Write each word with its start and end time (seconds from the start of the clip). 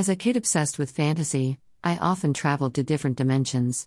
As 0.00 0.08
a 0.08 0.16
kid 0.16 0.34
obsessed 0.34 0.78
with 0.78 0.92
fantasy, 0.92 1.58
I 1.84 1.98
often 1.98 2.32
traveled 2.32 2.72
to 2.76 2.82
different 2.82 3.18
dimensions. 3.18 3.86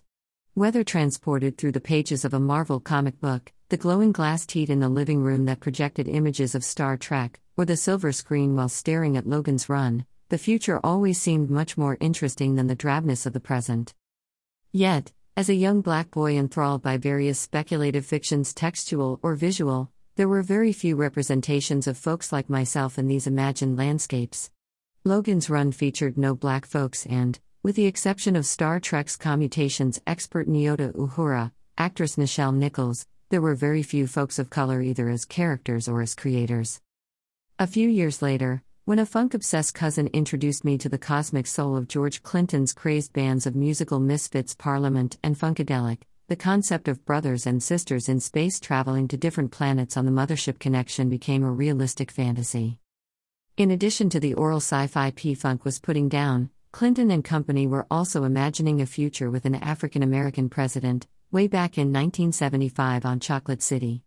Whether 0.52 0.84
transported 0.84 1.58
through 1.58 1.72
the 1.72 1.80
pages 1.80 2.24
of 2.24 2.32
a 2.32 2.38
Marvel 2.38 2.78
comic 2.78 3.20
book, 3.20 3.52
the 3.68 3.76
glowing 3.76 4.12
glass 4.12 4.46
teat 4.46 4.70
in 4.70 4.78
the 4.78 4.88
living 4.88 5.24
room 5.24 5.44
that 5.46 5.58
projected 5.58 6.06
images 6.06 6.54
of 6.54 6.62
Star 6.62 6.96
Trek, 6.96 7.40
or 7.56 7.64
the 7.64 7.76
silver 7.76 8.12
screen 8.12 8.54
while 8.54 8.68
staring 8.68 9.16
at 9.16 9.26
Logan's 9.26 9.68
Run, 9.68 10.06
the 10.28 10.38
future 10.38 10.78
always 10.84 11.20
seemed 11.20 11.50
much 11.50 11.76
more 11.76 11.98
interesting 11.98 12.54
than 12.54 12.68
the 12.68 12.76
drabness 12.76 13.26
of 13.26 13.32
the 13.32 13.40
present. 13.40 13.92
Yet, 14.70 15.10
as 15.36 15.48
a 15.48 15.54
young 15.54 15.80
black 15.80 16.12
boy 16.12 16.38
enthralled 16.38 16.80
by 16.80 16.96
various 16.96 17.40
speculative 17.40 18.06
fictions, 18.06 18.54
textual 18.54 19.18
or 19.20 19.34
visual, 19.34 19.90
there 20.14 20.28
were 20.28 20.44
very 20.44 20.72
few 20.72 20.94
representations 20.94 21.88
of 21.88 21.98
folks 21.98 22.30
like 22.30 22.48
myself 22.48 23.00
in 23.00 23.08
these 23.08 23.26
imagined 23.26 23.76
landscapes. 23.76 24.52
Logan's 25.06 25.50
Run 25.50 25.70
featured 25.70 26.16
no 26.16 26.34
black 26.34 26.64
folks 26.64 27.04
and, 27.04 27.38
with 27.62 27.76
the 27.76 27.84
exception 27.84 28.36
of 28.36 28.46
Star 28.46 28.80
Trek's 28.80 29.16
commutations 29.16 30.00
expert 30.06 30.48
Nyota 30.48 30.94
Uhura, 30.94 31.52
actress 31.76 32.16
Nichelle 32.16 32.54
Nichols, 32.54 33.06
there 33.28 33.42
were 33.42 33.54
very 33.54 33.82
few 33.82 34.06
folks 34.06 34.38
of 34.38 34.48
color 34.48 34.80
either 34.80 35.10
as 35.10 35.26
characters 35.26 35.88
or 35.88 36.00
as 36.00 36.14
creators. 36.14 36.80
A 37.58 37.66
few 37.66 37.86
years 37.86 38.22
later, 38.22 38.62
when 38.86 38.98
a 38.98 39.04
funk 39.04 39.34
obsessed 39.34 39.74
cousin 39.74 40.08
introduced 40.14 40.64
me 40.64 40.78
to 40.78 40.88
the 40.88 40.96
cosmic 40.96 41.46
soul 41.46 41.76
of 41.76 41.86
George 41.86 42.22
Clinton's 42.22 42.72
crazed 42.72 43.12
bands 43.12 43.46
of 43.46 43.54
musical 43.54 44.00
misfits 44.00 44.54
Parliament 44.54 45.18
and 45.22 45.38
Funkadelic, 45.38 45.98
the 46.28 46.36
concept 46.36 46.88
of 46.88 47.04
brothers 47.04 47.46
and 47.46 47.62
sisters 47.62 48.08
in 48.08 48.20
space 48.20 48.58
traveling 48.58 49.06
to 49.08 49.18
different 49.18 49.50
planets 49.50 49.98
on 49.98 50.06
the 50.06 50.10
Mothership 50.10 50.58
connection 50.58 51.10
became 51.10 51.44
a 51.44 51.52
realistic 51.52 52.10
fantasy. 52.10 52.78
In 53.56 53.70
addition 53.70 54.10
to 54.10 54.18
the 54.18 54.34
oral 54.34 54.56
sci 54.56 54.88
fi 54.88 55.12
P 55.12 55.32
Funk 55.32 55.64
was 55.64 55.78
putting 55.78 56.08
down, 56.08 56.50
Clinton 56.72 57.12
and 57.12 57.22
company 57.22 57.68
were 57.68 57.86
also 57.88 58.24
imagining 58.24 58.80
a 58.80 58.86
future 58.86 59.30
with 59.30 59.44
an 59.44 59.54
African 59.54 60.02
American 60.02 60.48
president, 60.48 61.06
way 61.30 61.46
back 61.46 61.78
in 61.78 61.92
1975 61.92 63.06
on 63.06 63.20
Chocolate 63.20 63.62
City. 63.62 64.02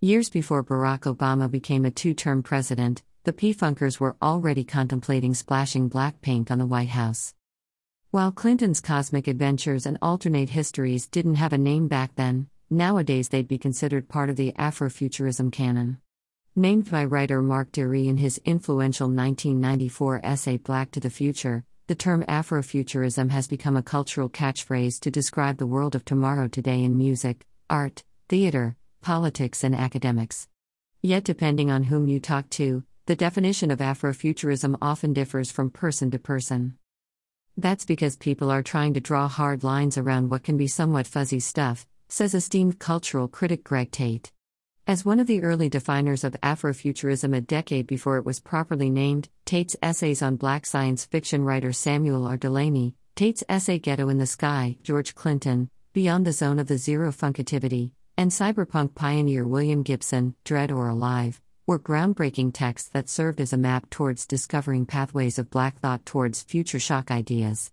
Years 0.00 0.28
before 0.28 0.64
Barack 0.64 1.02
Obama 1.02 1.48
became 1.48 1.84
a 1.84 1.92
two 1.92 2.12
term 2.12 2.42
president, 2.42 3.04
the 3.22 3.32
P 3.32 3.54
Funkers 3.54 4.00
were 4.00 4.16
already 4.20 4.64
contemplating 4.64 5.32
splashing 5.32 5.86
black 5.86 6.20
paint 6.20 6.50
on 6.50 6.58
the 6.58 6.66
White 6.66 6.88
House. 6.88 7.34
While 8.10 8.32
Clinton's 8.32 8.80
cosmic 8.80 9.28
adventures 9.28 9.86
and 9.86 9.96
alternate 10.02 10.50
histories 10.50 11.06
didn't 11.06 11.36
have 11.36 11.52
a 11.52 11.58
name 11.58 11.86
back 11.86 12.16
then, 12.16 12.48
nowadays 12.68 13.28
they'd 13.28 13.46
be 13.46 13.58
considered 13.58 14.08
part 14.08 14.28
of 14.28 14.34
the 14.34 14.50
Afrofuturism 14.58 15.52
canon. 15.52 15.98
Named 16.58 16.90
by 16.90 17.04
writer 17.04 17.40
Mark 17.40 17.70
Dery 17.70 18.08
in 18.08 18.16
his 18.16 18.40
influential 18.44 19.06
1994 19.06 20.22
essay 20.24 20.56
Black 20.56 20.90
to 20.90 20.98
the 20.98 21.08
Future, 21.08 21.62
the 21.86 21.94
term 21.94 22.24
Afrofuturism 22.24 23.30
has 23.30 23.46
become 23.46 23.76
a 23.76 23.82
cultural 23.84 24.28
catchphrase 24.28 24.98
to 24.98 25.10
describe 25.12 25.58
the 25.58 25.68
world 25.68 25.94
of 25.94 26.04
tomorrow 26.04 26.48
today 26.48 26.82
in 26.82 26.98
music, 26.98 27.46
art, 27.70 28.02
theater, 28.28 28.74
politics, 29.02 29.62
and 29.62 29.72
academics. 29.72 30.48
Yet, 31.00 31.22
depending 31.22 31.70
on 31.70 31.84
whom 31.84 32.08
you 32.08 32.18
talk 32.18 32.50
to, 32.50 32.82
the 33.06 33.14
definition 33.14 33.70
of 33.70 33.78
Afrofuturism 33.78 34.76
often 34.82 35.12
differs 35.12 35.52
from 35.52 35.70
person 35.70 36.10
to 36.10 36.18
person. 36.18 36.76
That's 37.56 37.84
because 37.84 38.16
people 38.16 38.50
are 38.50 38.64
trying 38.64 38.94
to 38.94 39.00
draw 39.00 39.28
hard 39.28 39.62
lines 39.62 39.96
around 39.96 40.30
what 40.30 40.42
can 40.42 40.56
be 40.56 40.66
somewhat 40.66 41.06
fuzzy 41.06 41.38
stuff, 41.38 41.86
says 42.08 42.34
esteemed 42.34 42.80
cultural 42.80 43.28
critic 43.28 43.62
Greg 43.62 43.92
Tate. 43.92 44.32
As 44.88 45.04
one 45.04 45.20
of 45.20 45.26
the 45.26 45.42
early 45.42 45.68
definers 45.68 46.24
of 46.24 46.32
Afrofuturism 46.42 47.36
a 47.36 47.42
decade 47.42 47.86
before 47.86 48.16
it 48.16 48.24
was 48.24 48.40
properly 48.40 48.88
named, 48.88 49.28
Tate's 49.44 49.76
essays 49.82 50.22
on 50.22 50.36
black 50.36 50.64
science 50.64 51.04
fiction 51.04 51.44
writer 51.44 51.74
Samuel 51.74 52.26
R. 52.26 52.38
Delany, 52.38 52.94
Tate's 53.14 53.44
essay 53.50 53.78
Ghetto 53.78 54.08
in 54.08 54.16
the 54.16 54.24
Sky, 54.24 54.78
George 54.82 55.14
Clinton, 55.14 55.68
Beyond 55.92 56.26
the 56.26 56.32
Zone 56.32 56.58
of 56.58 56.68
the 56.68 56.78
Zero 56.78 57.12
Funkativity, 57.12 57.90
and 58.16 58.30
cyberpunk 58.30 58.94
pioneer 58.94 59.46
William 59.46 59.82
Gibson, 59.82 60.34
Dead 60.42 60.72
or 60.72 60.88
Alive, 60.88 61.38
were 61.66 61.78
groundbreaking 61.78 62.54
texts 62.54 62.88
that 62.88 63.10
served 63.10 63.42
as 63.42 63.52
a 63.52 63.58
map 63.58 63.90
towards 63.90 64.26
discovering 64.26 64.86
pathways 64.86 65.38
of 65.38 65.50
black 65.50 65.80
thought 65.80 66.06
towards 66.06 66.42
future 66.42 66.80
shock 66.80 67.10
ideas. 67.10 67.70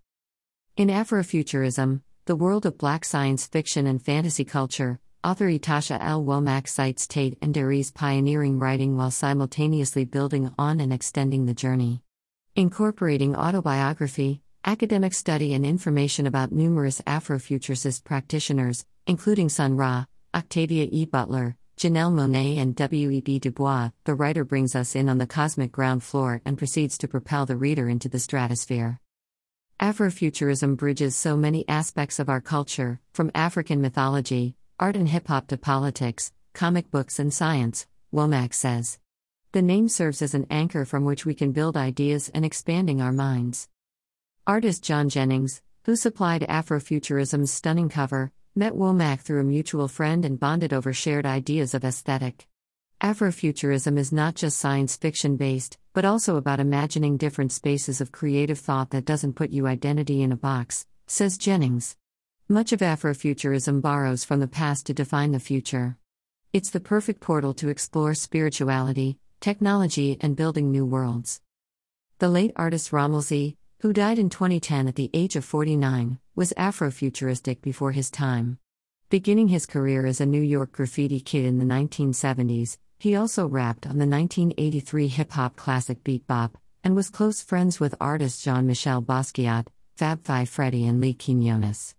In 0.76 0.88
Afrofuturism, 0.88 2.02
the 2.26 2.36
world 2.36 2.66
of 2.66 2.76
black 2.76 3.06
science 3.06 3.46
fiction 3.46 3.86
and 3.86 4.04
fantasy 4.04 4.44
culture, 4.44 5.00
Author 5.26 5.48
Ytasha 5.48 5.98
L. 6.00 6.22
Womack 6.24 6.68
cites 6.68 7.08
Tate 7.08 7.36
and 7.42 7.52
Dery's 7.52 7.90
pioneering 7.90 8.60
writing 8.60 8.96
while 8.96 9.10
simultaneously 9.10 10.04
building 10.04 10.54
on 10.56 10.78
and 10.78 10.92
extending 10.92 11.46
the 11.46 11.52
journey. 11.52 12.00
Incorporating 12.54 13.34
autobiography, 13.34 14.40
academic 14.64 15.12
study, 15.12 15.52
and 15.52 15.66
information 15.66 16.28
about 16.28 16.52
numerous 16.52 17.00
Afrofuturist 17.08 18.04
practitioners, 18.04 18.86
including 19.08 19.48
Sun 19.48 19.76
Ra, 19.76 20.04
Octavia 20.32 20.86
E. 20.92 21.06
Butler, 21.06 21.56
Janelle 21.76 22.14
Monáe, 22.14 22.58
and 22.58 22.76
W.E.B. 22.76 23.40
Du 23.40 23.50
Bois, 23.50 23.90
the 24.04 24.14
writer 24.14 24.44
brings 24.44 24.76
us 24.76 24.94
in 24.94 25.08
on 25.08 25.18
the 25.18 25.26
cosmic 25.26 25.72
ground 25.72 26.04
floor 26.04 26.40
and 26.44 26.56
proceeds 26.56 26.96
to 26.98 27.08
propel 27.08 27.46
the 27.46 27.56
reader 27.56 27.88
into 27.88 28.08
the 28.08 28.20
stratosphere. 28.20 29.00
Afrofuturism 29.80 30.76
bridges 30.76 31.16
so 31.16 31.36
many 31.36 31.68
aspects 31.68 32.20
of 32.20 32.28
our 32.28 32.40
culture, 32.40 33.00
from 33.12 33.32
African 33.34 33.80
mythology, 33.80 34.54
art 34.78 34.96
and 34.96 35.08
hip 35.08 35.28
hop 35.28 35.46
to 35.48 35.56
politics, 35.56 36.32
comic 36.52 36.90
books, 36.90 37.18
and 37.18 37.32
science, 37.32 37.86
Womack 38.12 38.52
says. 38.52 38.98
The 39.52 39.62
name 39.62 39.88
serves 39.88 40.20
as 40.20 40.34
an 40.34 40.46
anchor 40.50 40.84
from 40.84 41.04
which 41.04 41.24
we 41.24 41.34
can 41.34 41.52
build 41.52 41.76
ideas 41.76 42.30
and 42.34 42.44
expanding 42.44 43.00
our 43.00 43.12
minds. 43.12 43.68
Artist 44.46 44.84
John 44.84 45.08
Jennings, 45.08 45.62
who 45.84 45.96
supplied 45.96 46.42
Afrofuturism's 46.42 47.50
stunning 47.50 47.88
cover, 47.88 48.32
met 48.54 48.74
Womack 48.74 49.20
through 49.20 49.40
a 49.40 49.44
mutual 49.44 49.88
friend 49.88 50.24
and 50.24 50.38
bonded 50.38 50.72
over 50.72 50.92
shared 50.92 51.24
ideas 51.24 51.72
of 51.72 51.84
aesthetic. 51.84 52.46
Afrofuturism 53.00 53.98
is 53.98 54.12
not 54.12 54.34
just 54.34 54.58
science 54.58 54.96
fiction 54.96 55.36
based, 55.36 55.78
but 55.94 56.04
also 56.04 56.36
about 56.36 56.60
imagining 56.60 57.16
different 57.16 57.52
spaces 57.52 58.00
of 58.00 58.12
creative 58.12 58.58
thought 58.58 58.90
that 58.90 59.04
doesn't 59.04 59.34
put 59.34 59.50
you 59.50 59.66
identity 59.66 60.22
in 60.22 60.32
a 60.32 60.36
box, 60.36 60.86
says 61.06 61.38
Jennings. 61.38 61.96
Much 62.48 62.70
of 62.72 62.78
Afrofuturism 62.78 63.82
borrows 63.82 64.22
from 64.22 64.38
the 64.38 64.46
past 64.46 64.86
to 64.86 64.94
define 64.94 65.32
the 65.32 65.40
future. 65.40 65.96
It's 66.52 66.70
the 66.70 66.78
perfect 66.78 67.20
portal 67.20 67.52
to 67.54 67.68
explore 67.68 68.14
spirituality, 68.14 69.18
technology, 69.40 70.16
and 70.20 70.36
building 70.36 70.70
new 70.70 70.86
worlds. 70.86 71.40
The 72.20 72.28
late 72.28 72.52
artist 72.54 72.92
Rammellzee, 72.92 73.56
who 73.80 73.92
died 73.92 74.20
in 74.20 74.30
2010 74.30 74.86
at 74.86 74.94
the 74.94 75.10
age 75.12 75.34
of 75.34 75.44
49, 75.44 76.20
was 76.36 76.52
Afrofuturistic 76.56 77.62
before 77.62 77.90
his 77.90 78.12
time. 78.12 78.60
Beginning 79.10 79.48
his 79.48 79.66
career 79.66 80.06
as 80.06 80.20
a 80.20 80.26
New 80.26 80.40
York 80.40 80.70
graffiti 80.70 81.18
kid 81.18 81.46
in 81.46 81.58
the 81.58 81.64
1970s, 81.64 82.78
he 83.00 83.16
also 83.16 83.48
rapped 83.48 83.88
on 83.88 83.98
the 83.98 84.06
1983 84.06 85.08
hip 85.08 85.32
hop 85.32 85.56
classic 85.56 86.04
Beat 86.04 86.24
Bop, 86.28 86.56
and 86.84 86.94
was 86.94 87.10
close 87.10 87.42
friends 87.42 87.80
with 87.80 87.96
artists 88.00 88.44
Jean 88.44 88.68
Michel 88.68 89.02
Basquiat, 89.02 89.66
Fab 89.96 90.22
Five 90.22 90.48
Freddy, 90.48 90.86
and 90.86 91.00
Lee 91.00 91.12
Quinones. 91.12 91.95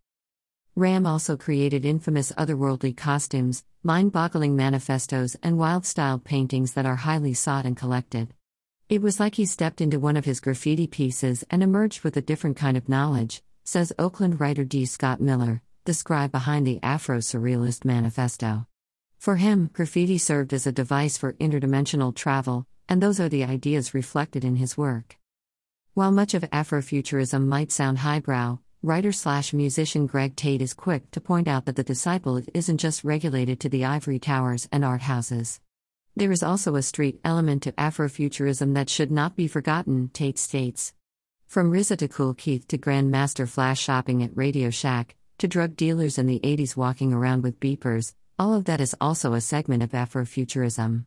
Ram 0.77 1.07
also 1.07 1.35
created 1.35 1.85
infamous 1.85 2.31
otherworldly 2.33 2.95
costumes, 2.95 3.63
mind 3.81 4.11
boggling 4.11 4.55
manifestos, 4.55 5.35
and 5.41 5.57
wild 5.57 5.88
styled 5.88 6.23
paintings 6.23 6.73
that 6.73 6.85
are 6.85 6.97
highly 6.97 7.33
sought 7.33 7.65
and 7.65 7.75
collected. 7.75 8.31
It 8.87 9.01
was 9.01 9.19
like 9.19 9.33
he 9.33 9.47
stepped 9.47 9.81
into 9.81 9.99
one 9.99 10.16
of 10.16 10.25
his 10.25 10.39
graffiti 10.39 10.85
pieces 10.85 11.43
and 11.49 11.63
emerged 11.63 12.03
with 12.03 12.16
a 12.16 12.21
different 12.21 12.57
kind 12.57 12.77
of 12.77 12.87
knowledge, 12.87 13.41
says 13.66 13.91
Oakland 13.97 14.39
writer 14.39 14.63
D. 14.63 14.85
Scott 14.85 15.19
Miller, 15.19 15.63
the 15.85 15.95
scribe 15.95 16.31
behind 16.31 16.67
the 16.67 16.79
Afro 16.83 17.17
Surrealist 17.17 17.83
Manifesto. 17.83 18.67
For 19.17 19.37
him, 19.37 19.71
graffiti 19.73 20.19
served 20.19 20.53
as 20.53 20.67
a 20.67 20.71
device 20.71 21.17
for 21.17 21.33
interdimensional 21.33 22.13
travel, 22.13 22.67
and 22.87 23.01
those 23.01 23.19
are 23.19 23.29
the 23.29 23.45
ideas 23.45 23.95
reflected 23.95 24.45
in 24.45 24.57
his 24.57 24.77
work. 24.77 25.17
While 25.95 26.11
much 26.11 26.35
of 26.35 26.43
Afrofuturism 26.43 27.47
might 27.47 27.72
sound 27.72 27.97
highbrow, 27.97 28.59
Writer 28.87 29.11
slash 29.11 29.51
musician 29.51 30.07
Greg 30.07 30.37
Tate 30.37 30.61
is 30.61 30.73
quick 30.73 31.11
to 31.11 31.19
point 31.19 31.49
out 31.49 31.66
that 31.66 31.75
the 31.75 31.84
disciple 31.84 32.41
isn't 32.53 32.78
just 32.78 33.03
regulated 33.03 33.59
to 33.59 33.67
the 33.67 33.84
ivory 33.84 34.17
towers 34.17 34.69
and 34.72 34.85
art 34.85 35.01
houses. 35.01 35.59
There 36.16 36.31
is 36.31 36.41
also 36.41 36.75
a 36.75 36.81
street 36.81 37.19
element 37.25 37.63
to 37.63 37.73
Afrofuturism 37.73 38.75
that 38.75 38.89
should 38.89 39.11
not 39.11 39.35
be 39.35 39.49
forgotten, 39.49 40.09
Tate 40.13 40.39
states. 40.39 40.93
From 41.47 41.69
RZA 41.69 41.97
to 41.97 42.07
Kool 42.07 42.34
Keith 42.34 42.66
to 42.69 42.78
Grandmaster 42.78 43.45
Flash 43.45 43.81
shopping 43.81 44.23
at 44.23 44.37
Radio 44.37 44.69
Shack, 44.69 45.16
to 45.40 45.49
drug 45.49 45.75
dealers 45.75 46.17
in 46.17 46.25
the 46.25 46.40
80s 46.40 46.78
walking 46.78 47.11
around 47.11 47.43
with 47.43 47.59
beepers, 47.59 48.13
all 48.40 48.53
of 48.53 48.63
that 48.66 48.79
is 48.79 48.95
also 49.01 49.33
a 49.33 49.41
segment 49.41 49.83
of 49.83 49.91
Afrofuturism. 49.91 51.03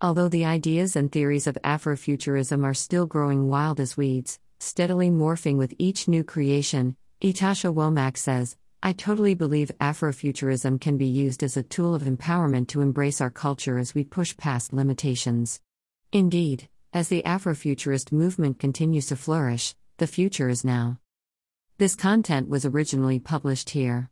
Although 0.00 0.28
the 0.28 0.44
ideas 0.44 0.94
and 0.94 1.10
theories 1.10 1.48
of 1.48 1.58
Afrofuturism 1.64 2.64
are 2.64 2.74
still 2.74 3.06
growing 3.06 3.48
wild 3.48 3.80
as 3.80 3.96
weeds, 3.96 4.38
steadily 4.62 5.10
morphing 5.10 5.56
with 5.56 5.74
each 5.76 6.06
new 6.06 6.22
creation, 6.22 6.96
Ytasha 7.20 7.74
Womack 7.74 8.16
says, 8.16 8.56
I 8.82 8.92
totally 8.92 9.34
believe 9.34 9.70
Afrofuturism 9.80 10.80
can 10.80 10.96
be 10.96 11.06
used 11.06 11.42
as 11.42 11.56
a 11.56 11.62
tool 11.62 11.94
of 11.94 12.02
empowerment 12.02 12.68
to 12.68 12.80
embrace 12.80 13.20
our 13.20 13.30
culture 13.30 13.78
as 13.78 13.94
we 13.94 14.04
push 14.04 14.36
past 14.36 14.72
limitations. 14.72 15.60
Indeed, 16.12 16.68
as 16.92 17.08
the 17.08 17.22
Afrofuturist 17.24 18.12
movement 18.12 18.58
continues 18.58 19.06
to 19.06 19.16
flourish, 19.16 19.74
The 19.98 20.06
future 20.06 20.48
is 20.48 20.64
now. 20.64 20.98
This 21.78 21.94
content 21.94 22.48
was 22.48 22.64
originally 22.64 23.18
published 23.18 23.70
here. 23.70 24.10